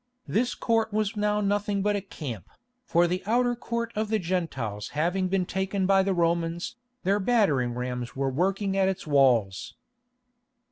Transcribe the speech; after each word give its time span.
This 0.27 0.55
court 0.55 0.91
now 0.91 0.97
was 0.97 1.15
nothing 1.15 1.83
but 1.83 1.95
a 1.95 2.01
camp, 2.01 2.49
for 2.87 3.05
the 3.05 3.21
outer 3.27 3.55
Court 3.55 3.91
of 3.95 4.09
the 4.09 4.17
Gentiles 4.17 4.87
having 4.97 5.27
been 5.27 5.45
taken 5.45 5.85
by 5.85 6.01
the 6.01 6.15
Romans, 6.15 6.75
their 7.03 7.19
battering 7.19 7.75
rams 7.75 8.15
were 8.15 8.31
working 8.31 8.75
at 8.75 8.89
its 8.89 9.05
walls. 9.05 9.75